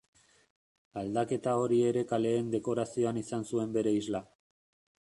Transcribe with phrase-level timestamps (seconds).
[1.01, 4.23] Aldaketa hori ere kaleen dekorazioan izan zuen bere isla.